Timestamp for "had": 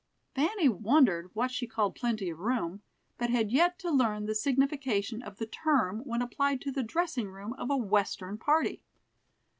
3.29-3.51